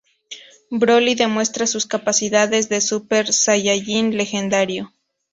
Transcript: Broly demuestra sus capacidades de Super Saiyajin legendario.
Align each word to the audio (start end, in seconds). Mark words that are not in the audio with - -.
Broly 0.71 1.13
demuestra 1.15 1.67
sus 1.67 1.85
capacidades 1.85 2.69
de 2.69 2.81
Super 2.81 3.31
Saiyajin 3.31 4.17
legendario. 4.17 4.91